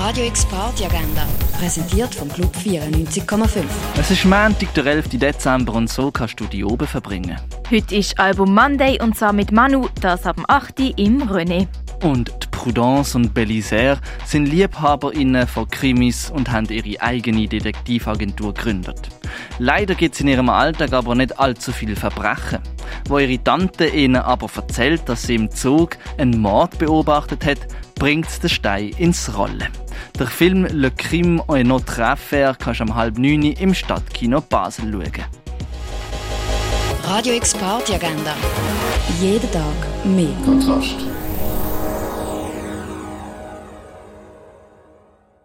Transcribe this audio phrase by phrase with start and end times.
[0.00, 1.26] Radio X Party Agenda,
[1.58, 3.64] präsentiert vom Club 94,5.
[4.00, 5.10] Es ist Montag, der 11.
[5.10, 7.36] Dezember und so kannst du die oben verbringen.
[7.70, 10.80] Heute ist Album Monday und zwar mit Manu, das ab dem 8.
[10.96, 11.68] im René.
[12.02, 19.10] Und die Prudence und Belisaire sind LiebhaberInnen von Krimis und haben ihre eigene Detektivagentur gegründet.
[19.58, 22.60] Leider gibt es in ihrem Alltag aber nicht allzu viele Verbrechen.
[23.06, 27.58] Wo ihre Tante ihnen aber erzählt, dass sie im Zug einen Mord beobachtet hat,
[27.96, 29.68] bringt den Stein ins Rollen.
[30.20, 34.92] Der Film Le Crime et notre affaire kannst du um halb neun im Stadtkino Basel
[34.92, 35.24] schauen.
[37.04, 38.34] Radio X Party Agenda.
[39.18, 39.64] Jeden Tag
[40.04, 40.28] mehr.
[40.44, 40.96] Kontrast.